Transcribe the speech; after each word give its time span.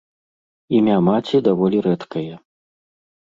Імя 0.77 0.95
маці 1.09 1.41
даволі 1.47 1.77
рэдкае. 1.87 2.33